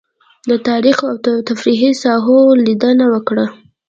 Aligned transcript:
له 0.49 0.55
تاريخي 0.69 1.03
او 1.11 1.15
تفريحي 1.49 1.91
ساحو 2.03 2.37
لېدنه 2.65 3.05
وکړه. 3.13 3.45